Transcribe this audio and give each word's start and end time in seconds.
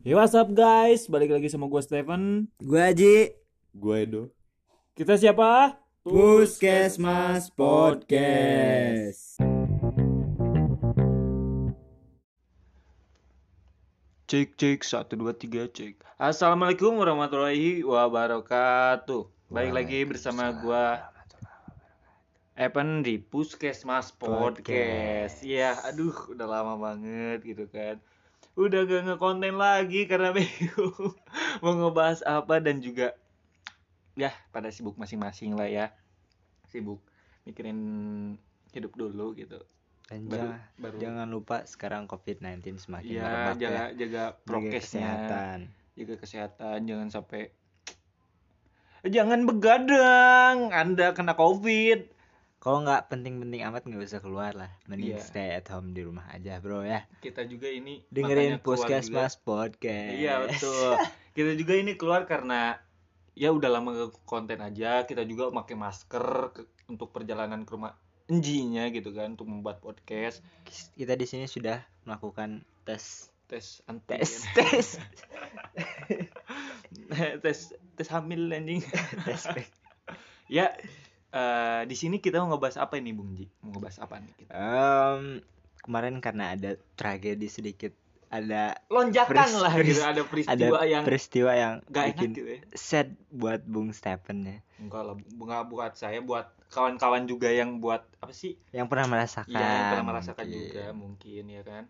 Hey 0.00 0.16
what's 0.16 0.32
up 0.32 0.48
guys, 0.56 1.04
balik 1.12 1.28
lagi 1.28 1.52
sama 1.52 1.68
gue 1.68 1.76
Steven. 1.84 2.48
Gue 2.56 2.80
Aji 2.80 3.36
Gue 3.76 4.08
Edo. 4.08 4.32
Kita 4.96 5.12
siapa? 5.20 5.76
Puskesmas 6.00 7.52
Podcast. 7.52 9.36
Cek 14.24 14.56
cek, 14.56 14.80
satu 14.88 15.20
dua 15.20 15.36
tiga 15.36 15.68
cek. 15.68 16.00
Assalamualaikum 16.16 16.96
warahmatullahi 16.96 17.84
wabarakatuh. 17.84 19.52
Balik 19.52 19.84
lagi 19.84 20.08
bersama 20.08 20.48
gue 20.64 20.84
Evan 22.56 23.04
di 23.04 23.20
Puskesmas 23.20 24.16
Podcast. 24.16 25.44
Iya, 25.44 25.76
aduh 25.84 26.32
udah 26.32 26.48
lama 26.48 26.80
banget 26.80 27.44
gitu 27.44 27.68
kan 27.68 28.00
Udah 28.54 28.82
gak 28.82 29.06
ngekonten 29.06 29.56
lagi 29.56 30.04
karena 30.04 30.34
bingung 30.36 31.14
Mau 31.60 31.72
ngebahas 31.72 32.20
apa 32.22 32.58
dan 32.58 32.78
juga 32.78 33.14
Ya 34.14 34.34
pada 34.50 34.68
sibuk 34.68 34.94
masing-masing 34.94 35.54
lah 35.54 35.70
ya. 35.70 35.86
Sibuk 36.68 37.00
mikirin 37.46 37.78
hidup 38.70 38.92
dulu 38.92 39.32
gitu. 39.32 39.62
Dan 40.10 40.26
Baru- 40.26 40.50
jangan, 40.50 40.60
baru. 40.76 40.96
jangan 40.98 41.28
lupa 41.30 41.56
sekarang 41.64 42.04
COVID-19 42.04 42.76
semakin 42.76 43.06
Iya, 43.08 43.22
merebak 43.22 43.54
jaga 43.56 43.70
ya. 43.70 43.86
jaga 43.94 43.94
Jaga 43.96 44.24
prokesnya, 44.42 44.82
kesehatan. 45.06 45.58
Jaga 45.94 46.14
kesehatan, 46.18 46.78
jangan 46.84 47.08
sampai 47.08 47.42
jangan 49.06 49.40
begadang, 49.46 50.56
Anda 50.68 51.14
kena 51.14 51.32
Covid. 51.32 52.10
Kalau 52.60 52.84
nggak 52.84 53.08
penting-penting 53.08 53.64
amat 53.64 53.82
nggak 53.82 54.04
usah 54.04 54.20
keluar 54.20 54.52
lah 54.52 54.68
Mending 54.84 55.16
Iya. 55.16 55.24
stay 55.24 55.48
at 55.50 55.64
home 55.66 55.90
di 55.90 56.04
rumah 56.04 56.28
aja 56.28 56.60
bro 56.60 56.84
ya 56.84 57.08
Kita 57.18 57.42
juga 57.42 57.66
ini 57.66 58.04
Dengerin 58.06 58.60
Puskesmas 58.60 59.34
juga. 59.34 59.44
Podcast 59.44 60.12
Iya, 60.12 60.44
betul. 60.44 60.92
Kita 61.36 61.52
juga 61.56 61.72
ini 61.74 61.96
keluar 61.96 62.28
karena 62.28 62.76
ya 63.32 63.48
udah 63.48 63.70
lama 63.70 63.90
ke 63.94 64.06
konten 64.22 64.60
aja, 64.60 65.06
kita 65.06 65.24
juga 65.24 65.48
pakai 65.48 65.72
masker 65.72 66.24
ke- 66.52 66.68
untuk 66.86 67.08
perjalanan 67.08 67.64
ke 67.64 67.72
rumah 67.72 67.96
enjinya 68.26 68.90
gitu 68.90 69.10
kan 69.10 69.32
untuk 69.32 69.48
membuat 69.48 69.80
podcast, 69.80 70.42
Kita 70.92 71.14
di 71.14 71.24
sini 71.24 71.46
sudah 71.46 71.80
melakukan 72.04 72.60
tes 72.84 73.30
tes 73.46 73.80
antigen. 73.86 74.20
Tes 74.20 74.44
Tes 74.52 74.86
tes 77.42 77.58
tes 77.96 78.08
hamil 78.10 78.50
anjing. 78.50 78.82
Tes 79.26 79.42
ya 80.46 80.74
eh, 81.32 81.82
di 81.84 81.94
sini 81.94 82.18
kita 82.18 82.38
mau 82.38 82.50
ngebahas 82.50 82.80
apa 82.80 82.96
ini 82.96 83.10
Bung 83.10 83.32
Ji? 83.32 83.46
Mau 83.60 83.72
ngebahas 83.72 83.98
apa 84.00 84.18
nih 84.18 84.32
kita? 84.36 84.50
Em, 84.50 85.40
Kemarin 85.80 86.20
karena 86.20 86.52
ada 86.52 86.70
tragedi 86.92 87.48
sedikit 87.48 87.96
Ada 88.28 88.78
Lonjakan 88.86 89.50
lah 89.58 89.74
gitu, 89.76 89.98
ada 89.98 90.12
ada 90.12 90.22
peristiwa 90.22 90.78
yang 90.84 91.02
peristiwa 91.02 91.50
yang 91.52 91.74
gak 91.88 92.04
enak 92.14 92.30
gitu 92.30 92.40
ya. 92.44 92.58
sad 92.76 93.08
buat 93.28 93.58
Bung 93.64 93.90
Stephen 93.90 94.44
ya 94.44 94.58
Enggak 94.76 95.02
lah, 95.02 95.14
enggak 95.18 95.62
buat 95.66 95.92
saya, 95.92 96.22
buat 96.22 96.46
kawan-kawan 96.68 97.26
juga 97.26 97.50
yang 97.50 97.82
buat 97.82 98.06
apa 98.16 98.30
sih? 98.30 98.54
yang 98.70 98.86
pernah 98.86 99.10
merasakan 99.10 99.50
Iya, 99.50 99.66
yang 99.66 99.88
pernah 99.90 100.06
merasakan 100.06 100.46
mungkin. 100.46 100.58
juga 100.62 100.84
mungkin 100.94 101.42
ya 101.48 101.62
kan. 101.64 101.84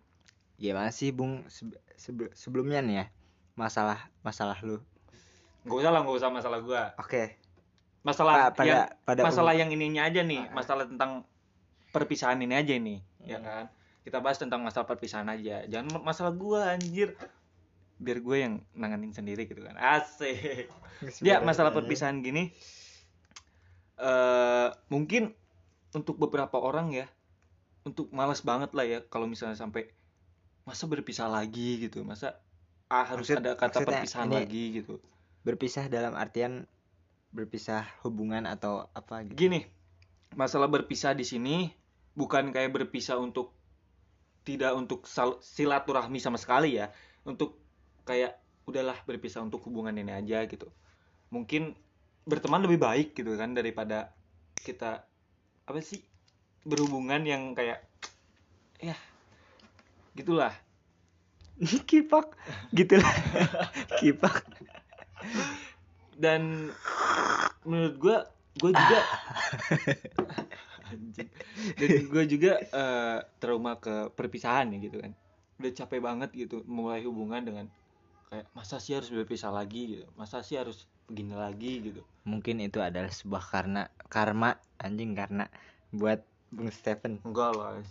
Gimana 0.57 0.91
sih 0.91 1.11
Bung 1.11 1.45
sebe- 1.47 1.77
sebe- 1.95 2.33
sebelumnya 2.33 2.81
nih 2.81 2.97
ya 2.97 3.07
masalah 3.53 4.09
masalah 4.21 4.57
lu 4.65 4.81
Enggak 5.61 5.77
usah 5.77 5.91
lah, 5.93 6.01
enggak 6.01 6.17
usah 6.17 6.31
masalah 6.31 6.59
gua. 6.63 6.83
oke 6.97 7.37
Masalah 8.01 8.49
Pa- 8.49 8.57
pada 8.57 8.67
yang 8.67 8.85
pada 9.03 9.21
masalah 9.23 9.53
yang 9.53 9.69
ininya 9.69 10.03
aja 10.03 10.21
nih, 10.21 10.41
Ah. 10.43 10.53
masalah 10.53 10.85
tentang 10.85 11.25
perpisahan 11.91 12.39
ini 12.39 12.55
aja 12.55 12.73
nih, 12.73 12.99
ya 13.23 13.37
Hmm. 13.37 13.45
kan? 13.45 13.65
Kita 14.01 14.19
bahas 14.19 14.37
tentang 14.37 14.61
masalah 14.61 14.87
perpisahan 14.87 15.29
aja. 15.29 15.67
Jangan 15.67 16.01
masalah 16.01 16.33
gua 16.33 16.73
anjir. 16.73 17.13
Biar 17.97 18.17
gue 18.19 18.37
yang 18.39 18.65
nanganin 18.73 19.13
sendiri 19.13 19.45
gitu 19.45 19.61
kan. 19.61 19.77
Asik. 19.77 20.73
Ya, 21.21 21.37
masalah 21.39 21.69
perpisahan 21.71 22.21
gini 22.21 22.49
eh 23.97 24.69
mungkin 24.89 25.37
untuk 25.93 26.17
beberapa 26.17 26.57
orang 26.57 26.89
ya 26.91 27.05
untuk 27.83 28.09
malas 28.11 28.41
banget 28.41 28.73
lah 28.73 28.85
ya 28.85 28.99
kalau 29.05 29.25
misalnya 29.25 29.53
sampai 29.55 29.93
masa 30.65 30.85
berpisah 30.87 31.29
lagi 31.29 31.81
gitu. 31.83 32.01
Masa 32.01 32.41
ah, 32.87 33.05
harus 33.05 33.29
Maksud- 33.29 33.45
ada 33.45 33.53
kata 33.55 33.81
perpisahan 33.83 34.29
ini- 34.29 34.37
lagi 34.39 34.65
gitu. 34.75 34.97
berpisah 35.41 35.89
dalam 35.89 36.13
artian 36.15 36.65
berpisah 37.31 37.87
hubungan 38.03 38.47
atau 38.47 38.91
apa 38.91 39.23
gitu? 39.27 39.49
Gini, 39.49 39.67
masalah 40.35 40.67
berpisah 40.67 41.15
di 41.15 41.23
sini 41.23 41.71
bukan 42.15 42.51
kayak 42.51 42.75
berpisah 42.75 43.19
untuk 43.19 43.55
tidak 44.43 44.75
untuk 44.75 45.07
silaturahmi 45.43 46.19
sama 46.19 46.37
sekali 46.41 46.79
ya, 46.79 46.91
untuk 47.23 47.59
kayak 48.03 48.39
udahlah 48.67 48.99
berpisah 49.07 49.43
untuk 49.43 49.63
hubungan 49.67 49.95
ini 49.95 50.11
aja 50.11 50.47
gitu. 50.47 50.71
Mungkin 51.31 51.79
berteman 52.27 52.67
lebih 52.67 52.83
baik 52.83 53.09
gitu 53.15 53.35
kan 53.39 53.55
daripada 53.55 54.13
kita 54.61 55.07
apa 55.65 55.79
sih 55.81 56.03
berhubungan 56.67 57.23
yang 57.23 57.55
kayak 57.55 57.87
ya 58.83 58.99
gitulah. 60.19 60.55
kipak. 61.91 62.35
Gitu 62.75 62.99
lah 62.99 63.15
kipak 64.03 64.43
Dan 66.21 66.69
menurut 67.65 67.97
gua 67.97 68.19
gua 68.61 68.71
juga 68.71 68.99
anjing. 70.91 71.29
Dan 71.77 71.91
gua 72.13 72.25
juga 72.29 72.53
eh, 72.61 73.19
trauma 73.41 73.73
ke 73.81 74.13
perpisahan 74.13 74.69
ya 74.75 74.79
gitu 74.79 75.01
kan. 75.01 75.13
Udah 75.57 75.73
capek 75.73 76.01
banget 76.01 76.31
gitu 76.37 76.61
memulai 76.69 77.01
hubungan 77.05 77.41
dengan 77.41 77.67
kayak 78.29 78.47
masa 78.53 78.77
sih 78.79 78.95
harus 78.95 79.09
berpisah 79.09 79.49
lagi 79.51 79.97
gitu. 79.97 80.05
Masa 80.15 80.45
sih 80.45 80.61
harus 80.61 80.85
begini 81.11 81.35
lagi 81.35 81.83
gitu. 81.83 82.03
mungkin 82.23 82.63
itu 82.63 82.79
adalah 82.79 83.11
sebuah 83.11 83.43
karena 83.51 83.83
karma 84.07 84.55
anjing 84.79 85.19
karena 85.19 85.51
buat 85.91 86.23
Bung 86.55 86.71
Stephen 86.71 87.19
Enggak 87.27 87.51
lah. 87.59 87.83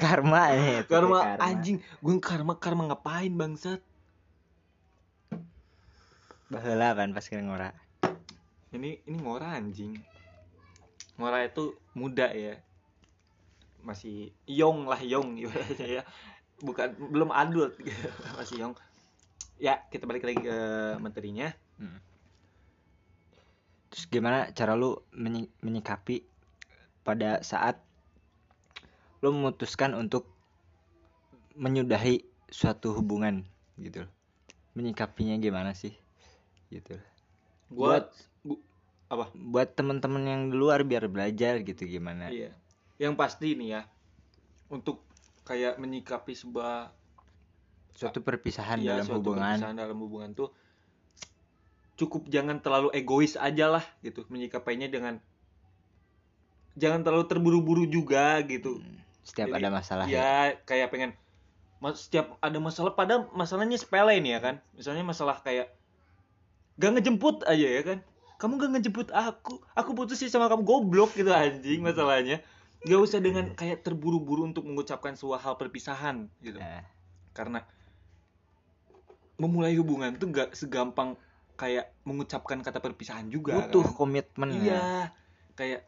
karma 0.00 0.40
itu 0.56 0.88
Karma, 0.88 1.18
karma. 1.20 1.42
anjing, 1.44 1.76
gue 2.00 2.14
karma 2.24 2.54
karma 2.56 2.82
ngapain 2.88 3.32
bangsat? 3.36 3.84
Baheula 6.52 6.92
kan 6.92 7.16
pas 7.16 7.24
kira 7.24 7.40
ngora 7.40 7.72
Ini 8.72 9.04
ini 9.08 9.16
ngora 9.20 9.56
anjing. 9.56 9.96
Ngora 11.16 11.44
itu 11.44 11.76
muda 11.96 12.28
ya. 12.32 12.56
Masih 13.84 14.32
yong 14.48 14.88
lah 14.88 15.00
yong 15.00 15.36
ibaratnya 15.42 15.88
ya. 16.00 16.02
Bukan 16.60 16.96
belum 17.12 17.32
adult 17.32 17.76
gitu. 17.80 18.08
Masih 18.38 18.56
yong. 18.64 18.72
Ya, 19.60 19.80
kita 19.88 20.04
balik 20.08 20.24
lagi 20.24 20.40
ke 20.44 20.56
materinya. 21.00 21.52
terus 23.92 24.08
gimana 24.08 24.48
cara 24.56 24.72
lu 24.72 24.96
menyi- 25.12 25.52
menyikapi 25.60 26.24
pada 27.04 27.44
saat 27.44 27.76
lu 29.20 29.36
memutuskan 29.36 29.92
untuk 29.92 30.32
menyudahi 31.60 32.24
suatu 32.48 32.96
hubungan 32.96 33.44
gitu 33.76 34.08
loh. 34.08 34.12
menyikapinya 34.72 35.36
gimana 35.36 35.76
sih 35.76 35.92
gitu 36.72 36.96
loh. 36.96 37.06
Buat 37.68 38.08
bu- 38.40 38.64
apa? 39.12 39.28
buat 39.36 39.68
teman-teman 39.76 40.24
yang 40.24 40.42
di 40.48 40.56
luar 40.56 40.88
biar 40.88 41.04
belajar 41.12 41.60
gitu 41.60 41.84
gimana 41.84 42.32
Iya. 42.32 42.56
Yang 42.96 43.14
pasti 43.20 43.52
nih 43.52 43.68
ya. 43.76 43.82
Untuk 44.72 45.04
kayak 45.44 45.76
menyikapi 45.76 46.32
sebuah 46.32 46.88
suatu 47.92 48.24
perpisahan 48.24 48.80
iya, 48.80 48.96
dalam 48.96 49.04
suatu 49.04 49.20
hubungan 49.20 49.52
perpisahan 49.58 49.76
dalam 49.76 49.98
hubungan 50.00 50.30
tuh 50.32 50.48
cukup 52.00 52.24
jangan 52.32 52.58
terlalu 52.64 52.88
egois 52.96 53.36
aja 53.36 53.68
lah 53.68 53.84
gitu 54.00 54.24
menyikapinya 54.32 54.88
dengan 54.88 55.20
jangan 56.74 57.04
terlalu 57.04 57.28
terburu-buru 57.28 57.84
juga 57.84 58.40
gitu 58.48 58.80
setiap 59.22 59.52
Jadi, 59.52 59.60
ada 59.60 59.68
masalah 59.68 60.04
ya, 60.08 60.18
ya 60.18 60.32
kayak 60.64 60.88
pengen 60.88 61.12
setiap 61.92 62.38
ada 62.40 62.58
masalah 62.62 62.94
pada 62.96 63.26
masalahnya 63.36 63.76
sepele 63.76 64.18
nih 64.22 64.38
ya 64.38 64.40
kan 64.40 64.54
misalnya 64.72 65.04
masalah 65.04 65.42
kayak 65.42 65.68
gak 66.80 66.92
ngejemput 66.98 67.44
aja 67.44 67.66
ya 67.66 67.82
kan? 67.84 67.98
Kamu 68.40 68.58
gak 68.58 68.70
ngejemput 68.78 69.08
aku. 69.14 69.62
Aku 69.76 69.94
putus 69.94 70.18
sih 70.18 70.32
sama 70.32 70.48
kamu 70.50 70.64
goblok 70.64 71.14
gitu 71.14 71.30
anjing 71.30 71.80
masalahnya. 71.84 72.40
Gak 72.82 73.00
usah 73.00 73.22
dengan 73.22 73.54
kayak 73.54 73.86
terburu-buru 73.86 74.48
untuk 74.48 74.66
mengucapkan 74.66 75.14
sebuah 75.14 75.38
hal 75.42 75.54
perpisahan 75.60 76.26
gitu. 76.42 76.58
Nah, 76.58 76.82
karena 77.36 77.62
memulai 79.38 79.74
hubungan 79.78 80.16
tuh 80.18 80.30
gak 80.30 80.54
segampang 80.58 81.14
kayak 81.54 81.94
mengucapkan 82.02 82.58
kata 82.58 82.82
perpisahan 82.82 83.30
juga 83.30 83.54
butuh 83.62 83.86
kan. 83.86 83.94
komitmen. 83.94 84.50
Ya. 84.50 84.58
iya. 84.58 84.82
Kayak 85.54 85.80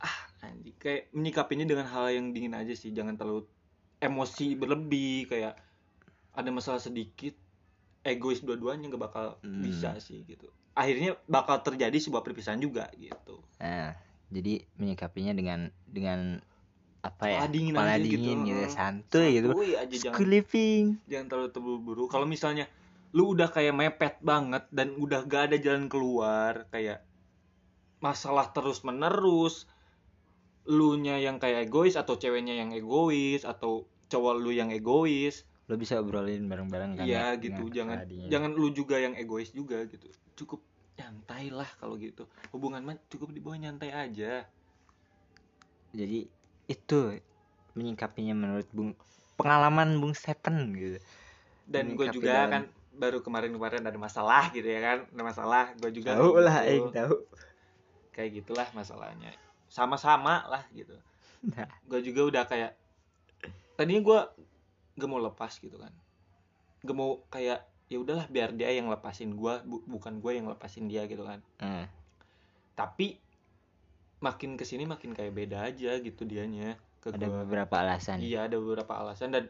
ah 0.00 0.18
anjing. 0.48 0.76
Kayak 0.80 1.12
menyikapinya 1.12 1.66
dengan 1.68 1.86
hal 1.90 2.14
yang 2.14 2.32
dingin 2.32 2.56
aja 2.56 2.72
sih. 2.72 2.94
Jangan 2.94 3.18
terlalu 3.20 3.44
emosi 3.98 4.54
berlebih 4.54 5.26
kayak 5.26 5.58
ada 6.38 6.50
masalah 6.54 6.78
sedikit 6.78 7.34
egois 8.06 8.40
dua-duanya 8.40 8.88
gak 8.88 9.02
bakal 9.02 9.26
Hmm. 9.42 9.62
bisa 9.62 9.98
sih 9.98 10.22
gitu. 10.24 10.48
Akhirnya 10.72 11.18
bakal 11.26 11.60
terjadi 11.60 11.98
sebuah 11.98 12.22
perpisahan 12.22 12.62
juga 12.62 12.86
gitu. 12.94 13.42
Nah, 13.58 13.98
jadi 14.30 14.62
menyikapinya 14.78 15.34
dengan 15.34 15.68
dengan 15.84 16.38
apa 17.02 17.24
ya? 17.26 17.42
Kepala 17.42 17.50
dingin 17.50 17.72
kepala 17.74 17.90
aja 17.90 17.98
gitu. 17.98 18.10
dingin 18.14 18.38
gitu, 18.46 18.62
santuy 18.70 19.28
gitu. 19.38 19.48
Santuy 19.50 19.70
aja 19.74 19.94
jangan 19.98 20.26
living 20.26 20.84
jangan 21.06 21.26
terlalu 21.26 21.50
terburu-buru. 21.50 22.04
Kalau 22.06 22.26
misalnya 22.26 22.66
lu 23.10 23.32
udah 23.32 23.48
kayak 23.48 23.74
mepet 23.74 24.14
banget 24.20 24.68
dan 24.68 24.92
udah 24.94 25.24
gak 25.24 25.52
ada 25.52 25.56
jalan 25.56 25.88
keluar 25.88 26.68
kayak 26.68 27.02
masalah 27.98 28.52
terus 28.54 28.86
menerus 28.86 29.66
lu 30.68 31.00
nya 31.00 31.16
yang 31.16 31.40
kayak 31.40 31.66
egois 31.66 31.96
atau 31.96 32.20
ceweknya 32.20 32.52
yang 32.54 32.70
egois 32.70 33.42
atau 33.42 33.88
cowok 34.12 34.34
lu 34.38 34.52
yang 34.52 34.68
egois 34.68 35.48
lo 35.68 35.76
bisa 35.76 36.00
obrolin 36.00 36.48
bareng-bareng 36.48 36.96
kan 36.96 37.04
Iya 37.04 37.36
ya, 37.36 37.40
gitu. 37.40 37.68
jangan 37.68 38.08
dingin. 38.08 38.28
jangan 38.32 38.50
lu 38.56 38.72
juga 38.72 38.96
yang 38.96 39.12
egois 39.12 39.52
juga 39.52 39.84
gitu. 39.84 40.08
Cukup 40.34 40.64
nyantai 40.96 41.52
lah 41.52 41.68
kalau 41.76 42.00
gitu. 42.00 42.24
Hubungan 42.50 42.80
mah 42.80 42.96
cukup 43.06 43.30
dibawa 43.30 43.60
nyantai 43.60 43.92
aja. 43.92 44.48
Jadi 45.92 46.24
itu 46.66 46.98
menyikapinya 47.72 48.32
menurut 48.32 48.68
bung 48.72 48.96
pengalaman 49.36 50.00
bung 50.00 50.16
Stephen 50.16 50.72
gitu. 50.72 50.98
Dan 51.68 51.94
gue 51.94 52.08
juga 52.10 52.48
dalam- 52.48 52.50
kan 52.50 52.62
baru 52.98 53.20
kemarin-kemarin 53.20 53.84
ada 53.84 53.94
masalah 53.94 54.48
gitu 54.50 54.66
ya 54.66 54.80
kan. 54.80 54.98
Ada 55.12 55.22
masalah 55.22 55.64
gue 55.76 55.90
juga 55.92 56.16
tahu 56.16 56.32
kayak 56.32 56.44
lah 56.44 56.56
gitu. 56.58 56.70
aing 56.72 56.88
tahu 56.90 57.14
kayak 58.10 58.30
gitulah 58.40 58.68
masalahnya. 58.72 59.30
Sama-sama 59.68 60.48
lah 60.48 60.64
gitu. 60.72 60.96
Nah. 61.38 61.70
gue 61.86 62.02
juga 62.02 62.20
udah 62.26 62.44
kayak 62.50 62.74
tadinya 63.78 64.02
gue 64.02 64.20
gak 64.98 65.08
mau 65.08 65.22
lepas 65.22 65.54
gitu 65.56 65.78
kan 65.78 65.94
gak 66.82 66.96
mau 66.96 67.22
kayak 67.30 67.64
ya 67.88 67.96
udahlah 68.02 68.28
biar 68.28 68.52
dia 68.52 68.68
yang 68.74 68.92
lepasin 68.92 69.32
gue 69.32 69.54
bukan 69.88 70.20
gue 70.20 70.32
yang 70.36 70.46
lepasin 70.50 70.90
dia 70.90 71.08
gitu 71.08 71.24
kan 71.24 71.40
Hmm. 71.62 71.86
tapi 72.76 73.16
makin 74.18 74.58
ke 74.58 74.66
sini 74.66 74.84
makin 74.84 75.14
kayak 75.14 75.32
beda 75.32 75.62
aja 75.62 75.96
gitu 76.02 76.26
dianya 76.26 76.76
ke 76.98 77.14
ada 77.14 77.26
gua. 77.30 77.46
beberapa 77.46 77.74
alasan 77.80 78.18
iya 78.20 78.50
ada 78.50 78.58
beberapa 78.58 78.92
alasan 78.98 79.30
dan 79.30 79.44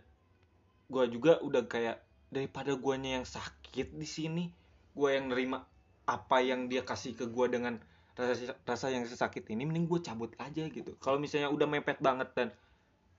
gue 0.88 1.04
juga 1.08 1.40
udah 1.40 1.64
kayak 1.68 2.00
daripada 2.28 2.76
guanya 2.76 3.20
yang 3.20 3.26
sakit 3.26 3.96
di 3.96 4.08
sini 4.08 4.44
gue 4.92 5.08
yang 5.08 5.32
nerima 5.32 5.64
apa 6.08 6.40
yang 6.40 6.68
dia 6.68 6.84
kasih 6.84 7.16
ke 7.16 7.28
gue 7.28 7.46
dengan 7.48 7.80
rasa 8.16 8.56
rasa 8.64 8.86
yang 8.90 9.04
sesakit 9.04 9.46
ini 9.48 9.64
mending 9.68 9.86
gue 9.88 10.00
cabut 10.04 10.32
aja 10.40 10.64
gitu 10.68 10.96
kalau 11.00 11.20
misalnya 11.20 11.48
udah 11.52 11.68
mepet 11.68 12.00
banget 12.00 12.28
dan 12.36 12.48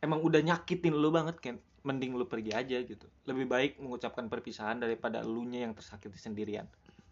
emang 0.02 0.20
udah 0.22 0.42
nyakitin 0.44 0.96
lu 0.96 1.10
banget 1.10 1.38
kan 1.40 1.56
mending 1.84 2.16
lu 2.16 2.26
pergi 2.28 2.52
aja 2.52 2.78
gitu. 2.84 3.08
Lebih 3.28 3.46
baik 3.48 3.72
mengucapkan 3.80 4.28
perpisahan 4.28 4.80
daripada 4.80 5.24
elunya 5.24 5.68
yang 5.68 5.74
tersakiti 5.76 6.20
sendirian. 6.20 6.68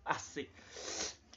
Asik. 0.07 0.51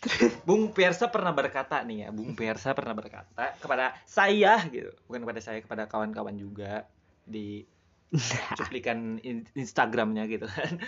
Bung 0.49 0.73
Persa 0.73 1.13
pernah 1.13 1.33
berkata 1.37 1.85
nih 1.85 2.07
ya 2.07 2.09
Bung 2.09 2.33
Persa 2.33 2.73
pernah 2.73 2.97
berkata 2.97 3.53
kepada 3.61 3.93
saya 4.09 4.57
gitu 4.73 4.89
bukan 5.05 5.21
kepada 5.29 5.41
saya 5.45 5.59
kepada 5.61 5.85
kawan-kawan 5.85 6.33
juga 6.41 6.89
di 7.29 7.69
cuplikan 8.59 9.21
in- 9.21 9.49
Instagramnya 9.55 10.25
gitu 10.29 10.47
kan. 10.49 10.73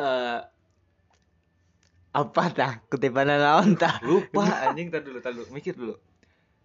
Eh, 0.00 0.40
apa 2.16 2.44
tah 2.56 2.80
kutipan 2.88 3.28
naon 3.28 3.76
tah 3.76 4.00
lupa 4.00 4.48
anjing 4.64 4.88
tar 4.88 5.04
dulu 5.04 5.20
tar 5.20 5.36
dulu. 5.36 5.52
Mikir 5.52 5.76
dulu. 5.76 5.92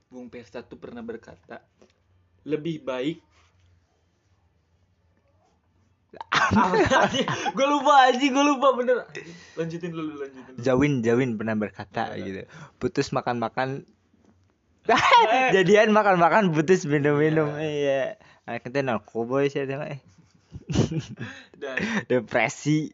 Bung 0.08 0.32
Persa 0.32 0.64
tuh 0.64 0.80
pernah 0.80 1.04
berkata 1.04 1.60
lebih 2.48 2.80
baik 2.86 3.20
gue 7.56 7.68
lupa 7.68 7.94
anjing 8.12 8.32
gue 8.32 8.46
lupa 8.46 8.68
bener. 8.78 8.98
Lanjutin 9.58 9.90
dulu 9.92 10.22
lanjutin 10.22 10.52
dulu. 10.56 10.64
Jawin 10.64 10.94
Jawin 11.02 11.30
pernah 11.40 11.56
berkata 11.58 12.14
Gimana? 12.14 12.26
gitu. 12.26 12.42
Putus 12.78 13.10
makan 13.16 13.38
makan 13.42 13.70
jadian 15.56 15.90
makan 15.90 16.22
makan 16.22 16.44
putus 16.54 16.86
minum 16.86 17.18
minum 17.18 17.50
iya. 17.58 18.22
Anak 18.46 18.62
kita 18.70 18.86
narkoboy 18.86 19.50
sih 19.50 19.66
tengok 19.66 19.90
eh 19.90 20.02
depresi. 22.10 22.94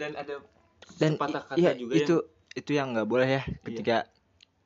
Dan 0.00 0.16
ada 0.16 0.40
dan 0.96 1.20
kata 1.20 1.54
iya, 1.60 1.76
juga 1.76 1.92
itu 1.92 2.16
itu 2.56 2.70
yang 2.72 2.96
nggak 2.96 3.08
boleh 3.08 3.28
ya 3.28 3.42
Iya. 3.44 3.60
ketika 3.68 3.96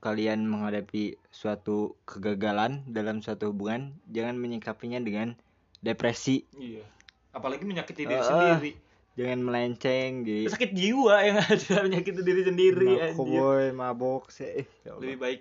kalian 0.00 0.46
menghadapi 0.48 1.18
suatu 1.28 1.98
kegagalan 2.08 2.86
dalam 2.88 3.20
suatu 3.20 3.52
hubungan 3.52 3.98
jangan 4.08 4.38
menyikapinya 4.38 5.02
dengan 5.02 5.36
depresi. 5.82 6.46
Yang 6.54 6.62
iya 6.80 6.84
apalagi 7.30 7.62
menyakiti 7.62 8.04
diri 8.04 8.16
Ah, 8.16 8.26
sendiri. 8.26 8.72
Jangan 9.12 9.40
melenceng 9.42 10.10
di 10.22 10.46
sakit 10.46 10.70
jiwa 10.70 11.16
yang 11.20 11.36
ada 11.38 11.74
menyakiti 11.84 12.20
diri 12.20 12.42
sendiri 12.42 12.88
anjir. 12.88 13.02
narkoboy 13.12 13.64
mabok 13.70 14.30
sih 14.30 14.64
Ya 14.80 14.94
Allah. 14.94 15.02
lebih 15.02 15.16
baik 15.18 15.40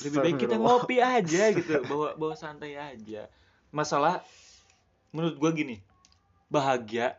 lebih 0.00 0.18
baik 0.20 0.36
kita 0.38 0.56
ngopi 0.56 0.96
aja 1.16 1.42
gitu. 1.50 1.80
Bawa 1.82 2.14
bawa 2.14 2.34
santai 2.34 2.76
aja. 2.76 3.26
Masalah 3.70 4.22
menurut 5.10 5.36
gua 5.36 5.50
gini. 5.50 5.80
Bahagia 6.46 7.18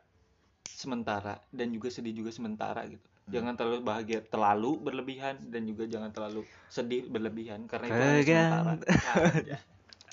sementara 0.65 1.39
dan 1.49 1.69
juga 1.69 1.87
sedih 1.87 2.13
juga 2.15 2.29
sementara 2.29 2.83
gitu. 2.85 3.01
Hmm. 3.21 3.31
jangan 3.31 3.53
terlalu 3.53 3.79
bahagia 3.81 4.19
terlalu 4.23 4.81
berlebihan 4.81 5.37
dan 5.45 5.61
juga 5.63 5.85
jangan 5.85 6.09
terlalu 6.09 6.41
sedih 6.67 7.05
berlebihan 7.05 7.63
karena 7.63 7.85
itu 7.85 7.93
hanya 7.93 8.17
sementara. 8.17 8.73
Aja. 9.29 9.57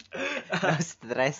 no 0.60 0.76
stress. 0.78 1.38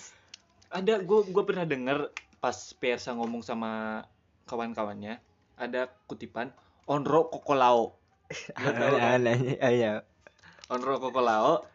Ada 0.69 1.01
gua 1.01 1.25
gua 1.25 1.43
pernah 1.43 1.63
denger 1.63 2.09
pas 2.39 2.55
Persa 2.79 3.11
ngomong 3.15 3.43
sama 3.43 4.03
kawan-kawannya 4.47 5.19
ada 5.59 5.91
kutipan 6.07 6.49
onro 6.87 7.27
kokolao 7.27 7.99
kan? 8.55 9.19
aneh 9.19 9.59
ayo 9.59 10.01
onro 10.71 10.97
kokolao 11.03 11.67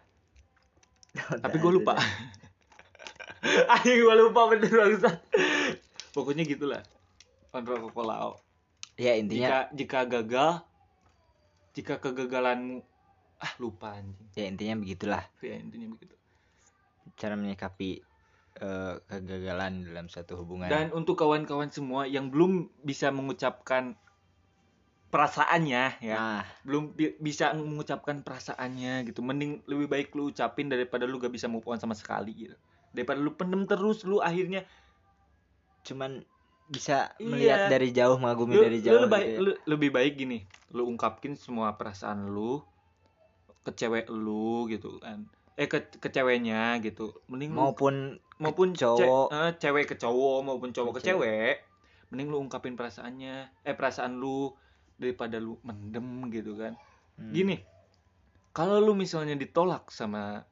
tapi 1.44 1.62
gue 1.62 1.72
lupa. 1.78 1.94
Anjing 3.76 4.02
gue 4.02 4.14
lupa 4.18 4.50
bener 4.50 4.72
bangsat 4.72 5.20
pokoknya 6.10 6.42
gitulah. 6.48 6.82
Onro 7.54 7.86
kokolao 7.86 8.40
ya 8.96 9.14
intinya 9.14 9.46
jika 9.46 9.58
jika 9.74 10.00
gagal 10.06 10.50
jika 11.74 11.94
kegagalanmu 11.98 12.82
ah 13.42 13.52
lupa 13.60 13.98
anjing. 13.98 14.28
Ya 14.34 14.44
intinya 14.48 14.74
begitulah. 14.80 15.22
Ya 15.42 15.58
intinya 15.60 15.92
begitu. 15.92 16.14
Cara 17.18 17.36
menyikapi 17.36 18.00
eh, 18.54 18.94
kegagalan 19.10 19.82
dalam 19.90 20.06
suatu 20.06 20.38
hubungan. 20.38 20.70
Dan 20.70 20.94
untuk 20.94 21.18
kawan-kawan 21.18 21.70
semua 21.74 22.06
yang 22.06 22.30
belum 22.30 22.70
bisa 22.82 23.10
mengucapkan 23.10 23.98
perasaannya 25.10 25.84
ya. 26.02 26.16
Nah. 26.18 26.42
Belum 26.66 26.90
bi- 26.90 27.14
bisa 27.22 27.54
mengucapkan 27.54 28.22
perasaannya 28.26 29.06
gitu. 29.06 29.22
Mending 29.22 29.62
lebih 29.70 29.86
baik 29.86 30.08
lu 30.18 30.34
ucapin 30.34 30.66
daripada 30.66 31.06
lu 31.06 31.22
gak 31.22 31.30
bisa 31.30 31.46
move 31.46 31.66
on 31.70 31.78
sama 31.78 31.94
sekali 31.94 32.34
gitu. 32.46 32.56
Daripada 32.90 33.22
lu 33.22 33.34
pendem 33.38 33.62
terus 33.66 34.02
lu 34.02 34.18
akhirnya 34.18 34.66
cuman 35.86 36.26
bisa 36.66 37.12
Iya. 37.20 37.28
melihat 37.28 37.60
dari 37.68 37.88
jauh 37.92 38.16
mengagumi 38.18 38.56
lu, 38.58 38.62
dari 38.66 38.78
lu 38.80 38.86
jauh 38.88 39.02
lebih 39.04 39.12
baik 39.14 39.26
gitu 39.26 39.34
ya. 39.38 39.44
lu- 39.46 39.60
lebih 39.70 39.90
baik 39.94 40.12
gini. 40.18 40.38
Lu 40.74 40.82
ungkapkin 40.90 41.38
semua 41.38 41.78
perasaan 41.78 42.34
lu 42.34 42.64
ke 43.64 43.70
cewek 43.72 44.10
lu 44.12 44.66
gitu 44.68 45.00
kan 45.00 45.24
eh 45.54 45.70
ke, 45.70 45.78
ke 46.02 46.08
ceweknya 46.10 46.82
gitu 46.82 47.14
mending 47.30 47.54
lu 47.54 47.58
maupun 47.62 48.18
maupun 48.42 48.74
ke 48.74 48.82
ce- 48.82 48.82
cowok 48.82 49.26
eh, 49.30 49.52
cewek 49.62 49.84
ke 49.86 49.94
cowok 49.94 50.38
maupun 50.42 50.70
cowok 50.74 50.98
ke 50.98 51.00
Ke 51.00 51.06
cewek 51.14 51.54
mending 52.10 52.28
lu 52.30 52.42
ungkapin 52.42 52.74
perasaannya 52.74 53.62
eh 53.62 53.74
perasaan 53.74 54.18
lu 54.18 54.50
daripada 54.98 55.38
lu 55.38 55.58
mendem 55.62 56.30
gitu 56.30 56.58
kan 56.58 56.74
Hmm. 57.14 57.30
gini 57.30 57.62
kalau 58.50 58.82
lu 58.82 58.98
misalnya 58.98 59.38
ditolak 59.38 59.86
sama 59.94 60.42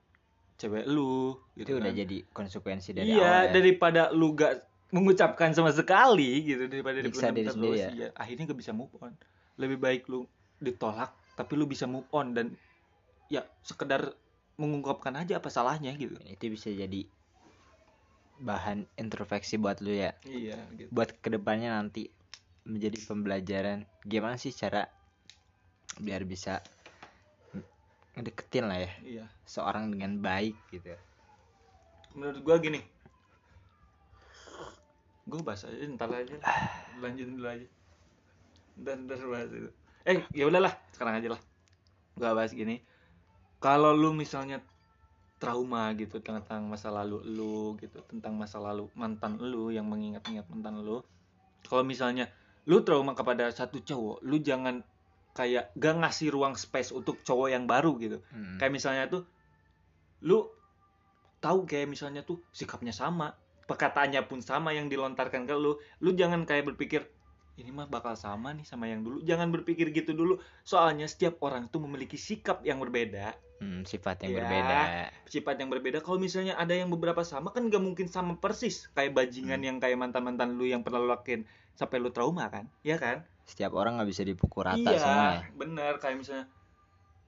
cewek 0.55 0.87
lu 0.87 1.35
itu 1.59 1.67
gitu 1.67 1.83
udah 1.83 1.91
kan. 1.91 1.99
jadi 2.07 2.17
konsekuensi 2.31 2.95
dari 2.95 3.11
iya 3.11 3.19
awal 3.19 3.51
ya. 3.51 3.53
daripada 3.59 4.03
lu 4.15 4.31
gak 4.39 4.63
mengucapkan 4.95 5.51
sama 5.51 5.75
sekali 5.75 6.47
gitu 6.47 6.71
daripada 6.71 7.03
dipendam 7.03 7.35
diri 7.35 7.51
sendiri 7.51 7.79
ya. 7.83 7.89
iya, 7.91 8.09
akhirnya 8.15 8.47
gak 8.47 8.61
bisa 8.63 8.71
move 8.71 8.95
on 9.03 9.11
lebih 9.59 9.83
baik 9.83 10.07
lu 10.07 10.23
ditolak 10.63 11.11
tapi 11.35 11.59
lu 11.59 11.67
bisa 11.67 11.91
move 11.91 12.07
on 12.15 12.31
dan 12.31 12.55
ya 13.27 13.43
sekedar 13.67 14.15
mengungkapkan 14.61 15.17
aja 15.17 15.41
apa 15.41 15.49
salahnya 15.49 15.95
gitu. 15.97 16.17
Itu 16.29 16.53
bisa 16.53 16.69
jadi 16.69 17.09
bahan 18.43 18.85
introspeksi 18.99 19.57
buat 19.57 19.81
lu 19.81 19.95
ya. 19.95 20.13
Iya 20.27 20.59
gitu. 20.77 20.91
Buat 20.93 21.17
ke 21.23 21.29
depannya 21.33 21.73
nanti 21.73 22.11
menjadi 22.63 22.99
pembelajaran 23.07 23.87
gimana 24.07 24.39
sih 24.39 24.55
cara 24.55 24.87
biar 25.99 26.23
bisa 26.23 26.63
ngedeketin 28.13 28.69
lah 28.69 28.79
ya 28.79 28.93
iya. 29.03 29.25
seorang 29.49 29.89
dengan 29.91 30.21
baik 30.21 30.57
gitu. 30.71 30.95
Menurut 32.13 32.41
gua 32.45 32.57
gini. 32.61 32.81
Gua 35.25 35.41
bahas 35.41 35.65
aja 35.65 35.87
ntar 35.97 36.13
aja. 36.13 36.37
Lanjut 37.03 37.27
dulu 37.31 37.49
aja. 37.49 37.67
Dan 38.77 39.09
ntar 39.09 39.23
bahas 39.27 39.49
itu. 39.49 39.71
Eh 40.05 40.21
ya 40.37 40.45
udahlah 40.45 40.77
sekarang 40.93 41.19
aja 41.19 41.29
lah. 41.35 41.41
Gua 42.21 42.37
bahas 42.37 42.53
gini 42.53 42.85
kalau 43.63 43.95
lu 43.95 44.11
misalnya 44.11 44.59
trauma 45.39 45.95
gitu 45.95 46.19
tentang 46.19 46.67
masa 46.67 46.91
lalu 46.91 47.23
lu 47.23 47.79
gitu 47.79 48.03
tentang 48.11 48.35
masa 48.35 48.59
lalu 48.59 48.91
mantan 48.99 49.39
lu 49.39 49.71
yang 49.71 49.87
mengingat-ingat 49.87 50.47
mantan 50.51 50.83
lu 50.83 51.03
kalau 51.67 51.87
misalnya 51.87 52.31
lu 52.67 52.83
trauma 52.83 53.15
kepada 53.15 53.51
satu 53.51 53.83
cowok 53.83 54.23
lu 54.23 54.39
jangan 54.43 54.83
kayak 55.33 55.75
gak 55.79 55.95
ngasih 55.99 56.29
ruang 56.31 56.55
space 56.59 56.93
untuk 56.93 57.25
cowok 57.25 57.49
yang 57.49 57.65
baru 57.65 57.97
gitu. 57.99 58.19
Hmm. 58.35 58.59
kayak 58.59 58.71
misalnya 58.75 59.07
tuh 59.09 59.23
lu 60.23 60.47
tahu 61.43 61.67
kayak 61.67 61.91
misalnya 61.91 62.23
tuh 62.23 62.39
sikapnya 62.55 62.95
sama 62.95 63.35
perkataannya 63.67 64.23
pun 64.31 64.39
sama 64.39 64.71
yang 64.75 64.87
dilontarkan 64.87 65.43
ke 65.47 65.55
lu 65.59 65.79
lu 66.03 66.11
jangan 66.15 66.47
kayak 66.47 66.71
berpikir 66.71 67.03
ini 67.59 67.69
mah 67.69 67.85
bakal 67.85 68.17
sama 68.17 68.57
nih 68.57 68.65
sama 68.65 68.89
yang 68.89 69.05
dulu. 69.05 69.21
Jangan 69.21 69.53
berpikir 69.53 69.93
gitu 69.93 70.17
dulu. 70.17 70.41
Soalnya 70.65 71.05
setiap 71.05 71.37
orang 71.45 71.69
tuh 71.69 71.85
memiliki 71.85 72.17
sikap 72.17 72.65
yang 72.65 72.81
berbeda 72.81 73.37
Hmm, 73.63 73.87
sifat 73.87 74.27
yang 74.27 74.35
Ya. 74.35 74.39
berbeda. 74.43 74.79
sifat 75.25 75.55
yang 75.57 75.71
berbeda 75.71 76.03
kalau 76.03 76.19
misalnya 76.19 76.53
ada 76.55 76.75
yang 76.75 76.91
beberapa 76.91 77.23
sama 77.23 77.49
kan 77.49 77.65
gak 77.65 77.79
mungkin 77.79 78.05
sama 78.05 78.35
persis 78.37 78.91
kayak 78.91 79.15
bajingan 79.15 79.57
Hmm. 79.57 79.65
yang 79.65 79.77
kayak 79.79 79.97
mantan 79.97 80.23
mantan 80.23 80.59
lu 80.59 80.67
yang 80.67 80.83
pernah 80.83 80.99
lu 80.99 81.07
lakuin 81.07 81.47
sampai 81.73 81.97
lu 81.97 82.11
trauma 82.11 82.51
kan 82.51 82.67
ya 82.83 82.99
kan 82.99 83.23
Setiap 83.43 83.73
orang 83.73 83.97
nggak 83.97 84.07
bisa 84.09 84.23
dipukul 84.23 84.63
rata 84.63 84.77
iya 84.77 84.99
semua 84.99 85.27
ya. 85.33 85.41
bener 85.53 85.93
kayak 85.97 86.17
misalnya 86.17 86.47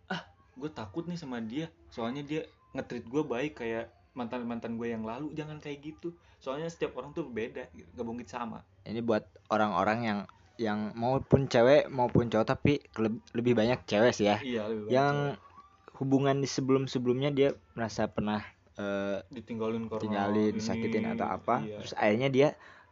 ah 0.07 0.21
gue 0.53 0.71
takut 0.71 1.07
nih 1.07 1.17
sama 1.17 1.39
dia 1.39 1.67
soalnya 1.89 2.21
dia 2.21 2.43
ngetrit 2.71 3.03
gue 3.05 3.23
baik 3.25 3.57
kayak 3.57 3.89
mantan 4.13 4.45
mantan 4.45 4.75
gue 4.75 4.87
yang 4.87 5.03
lalu 5.03 5.33
jangan 5.33 5.57
kayak 5.57 5.81
gitu 5.81 6.13
soalnya 6.37 6.67
setiap 6.67 6.95
orang 6.95 7.11
tuh 7.11 7.25
berbeda 7.25 7.67
gitu 7.73 7.89
gak 7.91 8.05
mungkin 8.05 8.27
sama 8.27 8.59
Ini 8.85 9.01
buat 9.01 9.23
orang-orang 9.49 9.99
yang 10.03 10.19
yang 10.55 10.93
maupun 10.93 11.49
cewek 11.49 11.89
maupun 11.89 12.29
cowok 12.29 12.47
tapi 12.49 12.79
lebih 13.33 13.57
banyak 13.57 13.81
cewek 13.85 14.13
sih 14.13 14.29
ya. 14.29 14.37
iya 14.39 14.63
lebih 14.69 14.87
yang 14.87 15.35
cewek. 15.35 15.54
Hubungan 15.97 16.39
di 16.39 16.47
sebelum-sebelumnya 16.47 17.31
dia 17.31 17.49
merasa 17.73 18.07
pernah 18.07 18.43
eh, 18.75 19.19
ditinggalin 19.31 19.87
karena 19.87 20.03
tinggalin, 20.03 20.51
ini, 20.51 20.59
disakitin 20.59 21.05
atau 21.09 21.27
apa, 21.29 21.63
iya. 21.63 21.79
terus 21.79 21.95
akhirnya 21.95 22.29
dia 22.29 22.49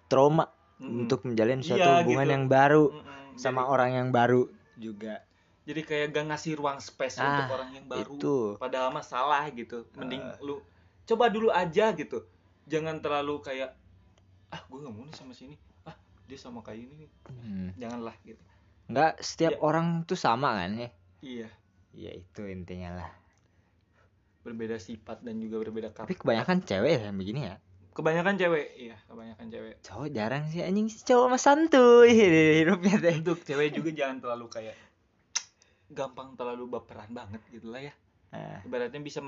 trauma 0.06 0.46
Mm-mm. 0.78 1.04
untuk 1.04 1.26
menjalin 1.26 1.58
suatu 1.60 1.82
Iya, 1.82 2.02
hubungan 2.02 2.26
gitu. 2.26 2.34
yang 2.34 2.44
baru 2.46 2.84
Mm-mm. 2.90 3.34
sama 3.34 3.62
jadi, 3.62 3.70
orang 3.70 3.90
yang 3.92 4.08
baru 4.10 4.42
juga. 4.74 5.14
jadi 5.62 5.80
kayak 5.82 6.06
gak 6.10 6.26
ngasih 6.26 6.52
ruang 6.54 6.78
space 6.78 7.16
Ah, 7.16 7.26
untuk 7.38 7.54
orang 7.54 7.70
yang 7.72 7.86
baru 7.86 8.14
Itu 8.18 8.34
padahal 8.58 8.90
mah 8.90 9.02
salah 9.02 9.46
gitu 9.48 9.86
mending 9.94 10.20
Ah. 10.20 10.34
lu 10.38 10.58
coba 11.02 11.26
dulu 11.26 11.50
aja 11.50 11.90
gitu 11.92 12.22
jangan 12.64 12.98
terlalu 12.98 13.38
kayak 13.38 13.74
ah 14.48 14.60
gue 14.60 14.78
gak 14.78 14.90
mau 14.90 15.02
nih 15.02 15.14
sama 15.14 15.30
sini 15.32 15.54
ah 15.82 15.94
dia 16.24 16.34
sama 16.36 16.62
kayak 16.62 16.82
ini 16.82 17.06
nih 17.06 17.10
hmm. 17.26 17.68
janganlah 17.78 18.14
gitu 18.22 18.42
nggak 18.86 19.12
setiap 19.18 19.54
Ya. 19.54 19.60
orang 19.60 19.86
tuh 20.02 20.14
sama 20.14 20.58
kan 20.58 20.70
ya. 20.76 20.90
iya 21.20 21.48
Ya 21.92 22.10
itu 22.10 22.42
intinya 22.44 22.96
lah. 22.96 23.10
berbeda 24.42 24.74
sifat 24.74 25.22
dan 25.22 25.38
juga 25.38 25.62
berbeda 25.62 25.94
Tapi 25.94 26.18
karakter 26.18 26.18
kebanyakan 26.18 26.58
cewek 26.66 26.92
yang 26.98 27.14
begini 27.14 27.40
ya. 27.46 27.56
kebanyakan 27.94 28.34
cewek 28.34 28.66
iya 28.74 28.96
kebanyakan 29.06 29.46
cewek 29.52 29.74
Cowok 29.86 30.08
jarang 30.10 30.44
sih 30.50 30.64
anjing 30.66 30.88
sih 30.90 31.04
cowok 31.06 31.26
mah 31.30 31.38
santuy 31.38 32.10
hidupnya 32.58 32.96
teh. 32.98 33.14
untuk 33.22 33.38
cewek 33.44 33.70
juga 33.70 33.94
jangan 33.94 34.18
terlalu 34.18 34.50
kayak 34.50 34.74
gampang 35.86 36.34
terlalu 36.34 36.66
baperan 36.66 37.12
banget 37.12 37.38
gitu 37.54 37.70
lah 37.70 37.84
ya 37.84 37.94
Nah, 38.32 38.64
ibaratnya 38.64 38.96
bisa 38.98 39.20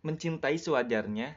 mencintai 0.00 0.56
sewajarnya 0.56 1.36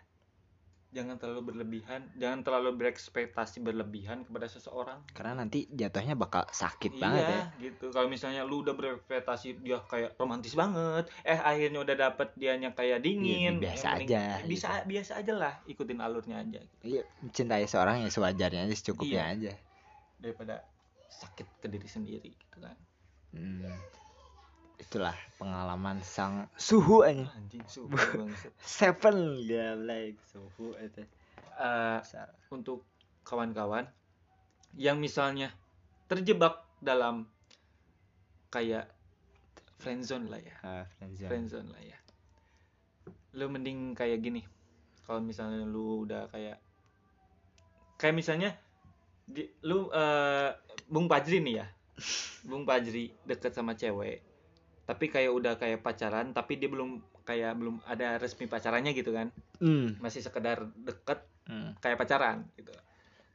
jangan 0.90 1.16
terlalu 1.16 1.42
berlebihan 1.46 2.08
jangan 2.16 2.42
terlalu 2.42 2.72
berekspektasi 2.76 3.60
berlebihan 3.60 4.24
kepada 4.24 4.48
seseorang 4.48 5.04
karena 5.12 5.38
nanti 5.38 5.68
jatuhnya 5.70 6.14
bakal 6.14 6.48
sakit 6.48 6.92
iya 6.92 7.02
banget 7.02 7.24
ya. 7.24 7.42
gitu 7.62 7.86
kalau 7.92 8.08
misalnya 8.08 8.42
lu 8.42 8.64
udah 8.64 8.72
berekspektasi 8.72 9.60
dia 9.60 9.84
kayak 9.84 10.16
romantis 10.16 10.54
banget 10.54 11.06
eh 11.22 11.36
akhirnya 11.36 11.80
udah 11.82 11.96
dapet 11.98 12.32
dianya 12.34 12.72
kayak 12.72 13.00
dingin 13.00 13.58
Iya, 13.58 13.64
biasa 13.68 13.86
yang 13.86 14.00
mending- 14.00 14.16
aja, 14.16 14.48
bisa 14.48 14.68
biasa 14.84 15.12
aja 15.18 15.34
lah 15.34 15.54
ikutin 15.66 16.00
alurnya 16.00 16.40
aja 16.40 16.60
gitu. 16.60 16.84
Iya, 16.84 17.02
mencintai 17.20 17.66
seorang 17.66 17.96
yang 18.02 18.10
sewajarnya 18.10 18.62
aja 18.64 18.76
secukupnya 18.76 19.24
Iya. 19.26 19.34
aja. 19.34 19.54
daripada 20.18 20.66
sakit 21.10 21.46
ke 21.60 21.68
diri 21.68 21.86
sendiri 21.86 22.32
gitu 22.32 22.58
kan 22.58 22.74
Hmm. 23.30 23.70
Itulah 24.78 25.18
pengalaman 25.42 26.06
sang 26.06 26.46
suhu 26.54 27.02
aja. 27.02 27.26
anjing 27.34 27.66
suhu 27.66 27.98
Seven 28.62 29.42
like 29.90 30.22
suhu 30.30 30.78
itu. 30.78 31.02
Eh, 31.58 32.00
untuk 32.54 32.86
kawan-kawan 33.26 33.90
yang 34.78 35.02
misalnya 35.02 35.50
terjebak 36.06 36.62
dalam 36.78 37.26
kayak 38.54 38.86
friendzone 39.82 40.30
lah 40.30 40.38
ya. 40.38 40.56
Ah, 40.62 40.86
friendzone. 41.02 41.30
friendzone 41.30 41.70
lah 41.74 41.82
ya. 41.82 41.98
Lu 43.34 43.50
mending 43.50 43.98
kayak 43.98 44.22
gini. 44.22 44.46
Kalau 45.10 45.26
misalnya 45.26 45.66
lu 45.66 46.06
udah 46.06 46.30
kayak 46.30 46.62
kayak 47.98 48.14
misalnya 48.14 48.54
di, 49.26 49.50
lu 49.66 49.90
eh, 49.90 50.54
Bung 50.86 51.10
Pajri 51.10 51.42
nih 51.42 51.66
ya. 51.66 51.68
Bung 52.50 52.70
Pajri 52.70 53.10
deket 53.26 53.58
sama 53.58 53.74
cewek 53.74 54.27
tapi 54.88 55.06
kayak 55.06 55.30
udah 55.30 55.54
kayak 55.56 55.80
pacaran 55.80 56.32
tapi 56.32 56.56
dia 56.56 56.66
belum 56.66 56.98
kayak 57.22 57.54
belum 57.54 57.84
ada 57.84 58.16
resmi 58.16 58.48
pacarannya 58.48 58.92
gitu 58.94 59.12
kan 59.12 59.30
Hmm. 59.58 60.00
masih 60.00 60.22
sekedar 60.22 60.64
deket 60.78 61.20
hmm. 61.46 61.78
kayak 61.78 61.98
pacaran 61.98 62.48
gitu 62.56 62.72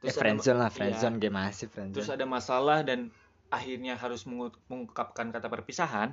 Ya, 0.01 0.09
ada- 0.09 0.19
friendzone 0.19 0.57
lah, 0.57 0.67
iya. 0.67 0.75
friendzone 0.75 1.15
game 1.15 1.31
masih 1.31 1.67
friendzone. 1.67 1.95
terus 1.95 2.09
ada 2.09 2.25
masalah 2.25 2.81
dan 2.81 3.07
akhirnya 3.47 3.95
harus 3.95 4.25
mengu- 4.25 4.57
mengungkapkan 4.65 5.29
kata 5.29 5.47
perpisahan 5.47 6.11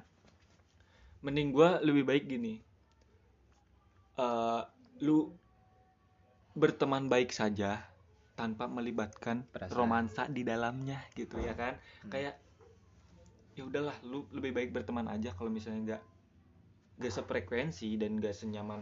mending 1.20 1.50
gua 1.50 1.80
lebih 1.80 2.04
baik 2.04 2.28
gini 2.28 2.60
Eh, 4.12 4.62
lu 5.00 5.32
berteman 6.52 7.06
baik 7.06 7.30
saja 7.30 7.88
tanpa 8.34 8.66
melibatkan 8.66 9.44
Perasaan. 9.46 9.72
romansa 9.74 10.22
di 10.26 10.42
dalamnya 10.42 11.00
gitu 11.14 11.36
ya 11.36 11.52
kan 11.52 11.80
Hmm. 12.02 12.10
kayak 12.10 12.36
ya 13.60 13.68
udahlah 13.68 13.92
lu 14.00 14.24
lebih 14.32 14.56
baik 14.56 14.70
berteman 14.72 15.04
aja 15.06 15.36
kalau 15.36 15.52
misalnya 15.52 15.80
nggak 15.84 16.02
nggak 16.96 17.12
sefrekuensi 17.12 18.00
dan 18.00 18.16
nggak 18.16 18.32
senyaman 18.32 18.80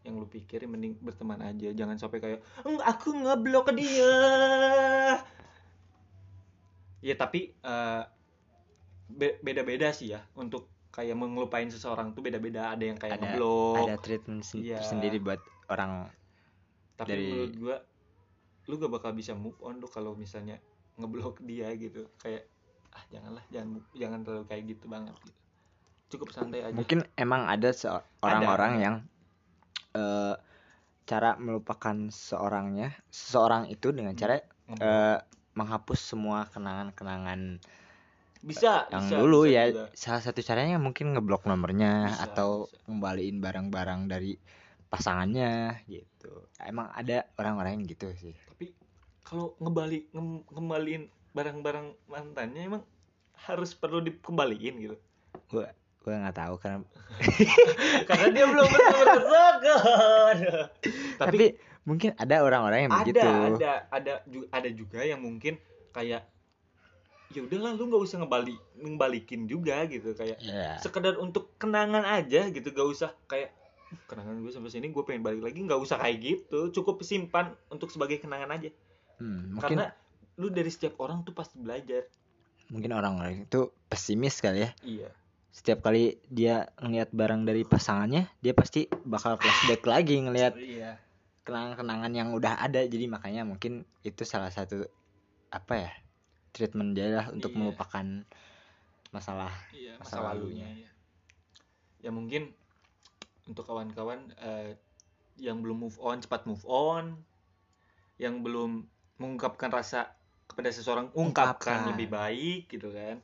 yang 0.00 0.16
lu 0.16 0.24
pikirin 0.24 0.68
mending 0.68 0.96
berteman 0.98 1.40
aja. 1.40 1.72
Jangan 1.72 1.96
sampai 1.96 2.20
kayak 2.20 2.40
"Eng, 2.60 2.76
aku 2.78 3.12
ngeblok 3.14 3.72
dia. 3.72 4.12
Ya 7.00 7.14
tapi 7.16 7.52
be- 9.06 9.40
beda-beda 9.40 9.92
sih 9.92 10.12
ya. 10.12 10.24
Untuk 10.34 10.68
kayak 10.88 11.16
mengelupain 11.16 11.68
seseorang 11.68 12.12
tuh 12.12 12.20
beda-beda. 12.20 12.72
Ada 12.72 12.84
yang 12.84 12.98
kayak 12.98 13.16
Ada- 13.16 13.22
ngeblok. 13.32 13.76
Ada 13.80 13.96
treatment 14.00 14.40
sen- 14.40 14.60
Iya. 14.60 14.80
sendiri 14.80 15.20
buat 15.20 15.40
orang 15.68 16.08
tapi 16.94 17.10
dari- 17.10 17.26
menurut 17.26 17.54
gua 17.58 17.76
lu 18.64 18.74
gak 18.78 18.92
bakal 18.92 19.12
bisa 19.12 19.32
move 19.34 19.58
on 19.60 19.76
tuh 19.76 19.88
kalau 19.88 20.12
misalnya 20.14 20.60
ngeblok 20.96 21.40
dia 21.40 21.68
gitu. 21.74 22.08
Kayak 22.16 22.48
ah 22.94 23.04
janganlah 23.10 23.44
jangan 23.50 23.82
jangan 23.98 24.18
terlalu 24.22 24.44
kayak 24.46 24.62
gitu 24.70 24.84
banget 24.86 25.14
gitu 25.26 25.40
cukup 26.14 26.28
santai 26.30 26.62
aja 26.62 26.74
mungkin 26.74 27.02
emang 27.18 27.46
ada 27.50 27.70
orang-orang 28.22 28.72
yang 28.78 28.96
eh, 29.98 30.34
cara 31.04 31.36
melupakan 31.36 31.96
seorangnya 32.08 32.94
seseorang 33.12 33.68
itu 33.68 33.92
dengan 33.92 34.14
cara 34.16 34.40
Ngeblok. 34.70 34.80
eh, 34.80 35.18
menghapus 35.54 36.00
semua 36.00 36.48
kenangan-kenangan 36.50 37.60
bisa 38.44 38.84
yang 38.92 39.04
bisa, 39.08 39.16
dulu 39.16 39.48
bisa 39.48 39.54
ya 39.56 39.62
juga. 39.72 39.84
salah 39.96 40.22
satu 40.22 40.40
caranya 40.44 40.76
mungkin 40.76 41.16
ngeblok 41.16 41.48
nomornya 41.48 42.12
Bisa, 42.12 42.28
atau 42.28 42.68
bisa. 42.68 42.76
ngembaliin 42.90 43.36
barang-barang 43.40 44.00
dari 44.10 44.36
pasangannya 44.92 45.80
gitu 45.88 46.44
emang 46.60 46.92
ada 46.92 47.24
orang-orang 47.40 47.80
yang 47.80 47.84
gitu 47.88 48.12
sih 48.14 48.34
tapi 48.46 48.76
kalau 49.24 49.56
ngebali 49.58 50.12
ngem- 50.12 50.44
ngembaliin 50.52 51.04
barang-barang 51.34 51.86
mantannya 52.06 52.62
emang 52.70 52.82
harus 53.34 53.74
perlu 53.74 53.98
dikembaliin 54.00 54.74
gitu. 54.78 54.96
Gua 55.50 55.68
gua 56.00 56.14
nggak 56.20 56.36
tahu 56.36 56.54
karena 56.62 56.84
karena 58.08 58.26
dia 58.30 58.44
belum 58.44 58.66
bersokon 58.68 59.06
tapi, 61.16 61.18
tapi, 61.18 61.46
mungkin 61.82 62.10
ada 62.16 62.44
orang-orang 62.44 62.86
yang 62.86 62.92
ada 62.92 63.02
begitu. 63.02 63.28
ada 63.28 63.72
ada 63.90 64.12
ju- 64.28 64.48
ada 64.52 64.68
juga 64.70 65.00
yang 65.02 65.20
mungkin 65.20 65.58
kayak 65.90 66.22
ya 67.32 67.40
udahlah 67.42 67.74
lu 67.74 67.90
nggak 67.90 68.04
usah 68.04 68.22
ngebali 68.22 68.54
ngembalikin 68.78 69.50
juga 69.50 69.82
gitu. 69.90 70.14
Kayak 70.14 70.38
ya 70.38 70.78
sekedar 70.78 71.18
untuk 71.18 71.56
kenangan 71.58 72.06
aja 72.06 72.46
gitu 72.52 72.68
gak 72.70 72.88
usah 72.88 73.10
kayak 73.26 73.50
"Uh, 73.90 73.98
kenangan 74.06 74.38
gue 74.38 74.52
sampai 74.54 74.70
sini 74.70 74.92
gue 74.94 75.02
pengen 75.02 75.24
balik 75.26 75.42
lagi 75.42 75.58
nggak 75.66 75.80
usah 75.82 75.98
kayak 75.98 76.22
gitu. 76.22 76.70
Cukup 76.70 77.02
simpan 77.02 77.58
untuk 77.72 77.90
sebagai 77.90 78.22
kenangan 78.22 78.54
aja. 78.54 78.70
Hmm, 79.18 79.56
mungkin 79.56 79.82
karena 79.82 79.86
lu 80.36 80.50
dari 80.50 80.68
setiap 80.68 80.98
orang 80.98 81.22
tuh 81.22 81.32
pasti 81.32 81.58
belajar 81.58 82.04
mungkin 82.68 82.90
orang-orang 82.92 83.46
itu 83.46 83.70
pesimis 83.86 84.40
kali 84.40 84.66
ya 84.66 84.70
iya 84.82 85.10
setiap 85.54 85.86
kali 85.86 86.18
dia 86.26 86.66
ngelihat 86.82 87.14
barang 87.14 87.46
dari 87.46 87.62
pasangannya 87.62 88.26
dia 88.42 88.50
pasti 88.52 88.90
bakal 89.06 89.38
flashback 89.38 89.86
lagi 89.92 90.18
ngelihat 90.18 90.58
iya 90.58 90.98
kenangan-kenangan 91.44 92.12
yang 92.16 92.28
udah 92.32 92.56
ada 92.58 92.80
jadi 92.82 93.04
makanya 93.06 93.44
mungkin 93.44 93.84
itu 94.02 94.24
salah 94.24 94.48
satu 94.50 94.88
apa 95.52 95.74
ya 95.76 95.90
treatment 96.50 96.96
dia 96.96 97.12
lah 97.12 97.26
untuk 97.30 97.52
Iya. 97.52 97.58
melupakan 97.60 98.06
masalah 99.12 99.52
iya 99.70 99.94
Masa 100.00 100.18
masa 100.18 100.34
lalunya. 100.34 100.66
lalunya 100.66 100.68
ya. 100.82 100.90
ya 102.00 102.10
mungkin 102.10 102.42
untuk 103.44 103.68
kawan-kawan 103.68 104.32
eh, 104.40 104.74
yang 105.36 105.60
belum 105.60 105.86
move 105.86 105.98
on 106.00 106.18
cepat 106.18 106.48
move 106.48 106.64
on 106.64 107.14
yang 108.16 108.40
belum 108.40 108.88
mengungkapkan 109.20 109.70
rasa 109.70 110.10
kepada 110.54 110.70
seseorang 110.70 111.10
ungkapkan 111.12 111.82
Ungkapkan. 111.82 111.90
lebih 111.90 112.08
baik 112.14 112.62
gitu 112.70 112.94
kan. 112.94 113.18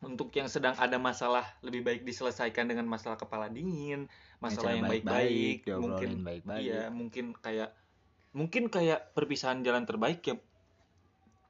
Untuk 0.00 0.32
yang 0.32 0.48
sedang 0.48 0.72
ada 0.76 0.96
masalah 0.96 1.44
lebih 1.60 1.84
baik 1.84 2.00
diselesaikan 2.04 2.68
dengan 2.68 2.84
masalah 2.88 3.16
kepala 3.16 3.48
dingin 3.48 4.08
masalah 4.36 4.76
yang 4.76 4.84
baik-baik 4.84 5.64
mungkin 5.80 6.20
baik-baik. 6.20 6.60
iya 6.68 6.92
mungkin 6.92 7.32
kayak 7.32 7.72
mungkin 8.36 8.68
kayak 8.68 9.16
perpisahan 9.16 9.64
jalan 9.64 9.88
terbaik 9.88 10.20
ya 10.24 10.36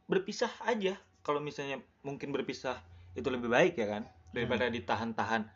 berpisah 0.06 0.50
aja. 0.62 0.94
Kalau 1.26 1.42
misalnya 1.42 1.82
mungkin 2.06 2.30
berpisah 2.30 2.78
itu 3.18 3.26
lebih 3.26 3.50
baik 3.50 3.74
ya 3.74 3.86
kan 3.98 4.02
daripada 4.30 4.70
ditahan-tahan 4.70 5.50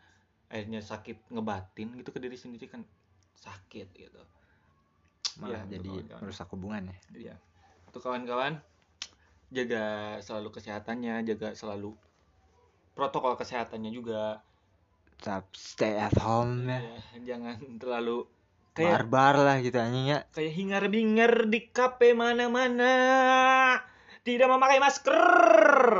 akhirnya 0.51 0.83
sakit 0.83 1.31
ngebatin 1.31 1.95
gitu 1.95 2.11
ke 2.11 2.19
diri 2.19 2.35
sendiri 2.35 2.67
kan 2.67 2.83
sakit 3.39 3.87
gitu. 3.95 4.19
Malah 5.39 5.63
Iya, 5.63 5.79
jadi 5.79 5.91
merusak 6.19 6.51
hubungan 6.51 6.91
ya. 6.91 6.97
Iya. 7.15 7.35
Untuk 7.87 8.03
kawan-kawan 8.03 8.59
jaga 9.51 9.83
selalu 10.19 10.49
kesehatannya, 10.49 11.21
jaga 11.23 11.51
selalu 11.53 11.93
protokol 12.91 13.35
kesehatannya 13.35 13.91
juga. 13.91 14.39
tetap 15.15 15.45
stay 15.53 16.01
at 16.01 16.17
home 16.17 16.65
ya 16.65 16.81
Ya, 16.81 16.97
jangan 17.37 17.77
terlalu 17.77 18.25
kayak 18.73 19.05
barbar 19.05 19.35
lah 19.37 19.57
gitu 19.59 19.77
anjing 19.77 20.09
ya 20.09 20.25
kayak 20.31 20.49
hingar-bingar 20.51 21.45
di 21.45 21.69
kafe 21.69 22.17
mana-mana. 22.17 22.89
Tidak 24.21 24.45
memakai 24.45 24.77
masker. 24.77 25.21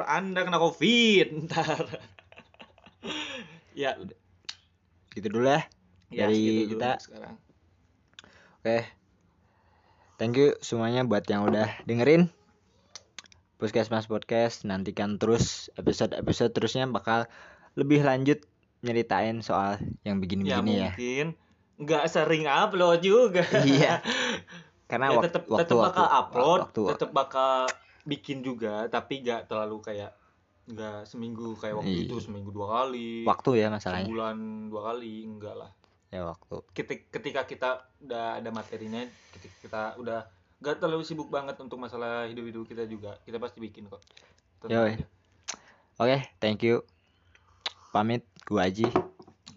Anda 0.05 0.41
kena 0.41 0.57
Covid 0.57 1.27
ntar. 1.45 1.85
ya, 3.73 3.93
gitu 5.11 5.27
dulu 5.29 5.47
ya 5.47 5.61
ya 6.09 6.25
Dari 6.25 6.65
dulu 6.65 6.69
kita. 6.75 6.91
sekarang. 6.97 7.35
oke 8.61 8.77
thank 10.17 10.33
you 10.33 10.53
semuanya 10.59 11.01
buat 11.01 11.25
yang 11.25 11.45
udah 11.45 11.81
dengerin 11.85 12.29
Puskesmas 13.61 14.05
Podcast 14.05 14.65
nantikan 14.65 15.15
terus 15.15 15.69
episode-episode 15.75 16.49
terusnya 16.49 16.89
bakal 16.89 17.29
lebih 17.73 18.01
lanjut 18.01 18.41
nyeritain 18.81 19.39
soal 19.39 19.77
yang 20.01 20.17
Ya 20.17 20.19
begini-begini 20.19 20.71
ya, 20.75 20.89
mungkin 20.89 21.25
nggak 21.77 22.03
sering 22.07 22.45
upload 22.45 22.99
juga. 22.99 23.45
Iya. 23.53 24.01
karena 24.85 25.07
ya, 25.07 25.15
wak- 25.15 25.23
tetap 25.23 25.43
waktu 25.45 25.61
tetap 25.63 25.77
bakal 25.79 26.03
waktu- 26.03 26.17
upload 26.19 26.59
waktu 26.59 26.81
tetap 26.91 27.09
bakal 27.11 27.53
bikin 28.01 28.41
juga 28.41 28.89
tapi 28.89 29.21
gak 29.21 29.45
terlalu 29.45 29.77
kayak 29.79 30.11
nggak 30.67 31.05
seminggu 31.05 31.53
kayak 31.55 31.77
waktu 31.77 31.95
Iya. 31.95 32.05
itu 32.07 32.15
seminggu 32.19 32.49
dua 32.49 32.67
kali 32.75 33.23
waktu 33.23 33.49
ya 33.55 33.69
masalahnya 33.69 34.03
sebulan 34.03 34.37
dua 34.67 34.81
kali 34.83 35.13
enggak 35.23 35.55
lah 35.55 35.71
ya 36.09 36.25
waktu 36.25 36.55
ketika, 36.73 37.03
ketika 37.13 37.41
kita 37.45 37.69
udah 37.99 38.35
ada 38.35 38.49
materinya 38.49 38.99
ketika 39.31 39.55
kita 39.61 39.81
udah 39.95 40.19
gak 40.61 40.77
terlalu 40.77 41.03
sibuk 41.03 41.27
banget 41.33 41.57
untuk 41.57 41.81
masalah 41.81 42.29
hidup-hidup 42.29 42.69
kita 42.69 42.85
juga. 42.85 43.17
Kita 43.25 43.41
pasti 43.41 43.57
bikin 43.59 43.89
kok. 43.89 44.01
Oke 45.97 46.17
thank 46.37 46.61
you. 46.61 46.85
Pamit 47.91 48.23
gua 48.47 48.69
Aji. 48.69 48.87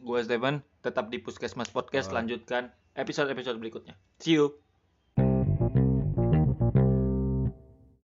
Gua 0.02 0.24
Stephen 0.24 0.64
tetap 0.80 1.12
di 1.12 1.20
Puskesmas 1.20 1.70
Podcast. 1.70 2.10
Alright. 2.10 2.26
lanjutkan 2.26 2.72
episode-episode 2.96 3.60
berikutnya. 3.60 3.94
See 4.18 4.40
you 4.40 4.58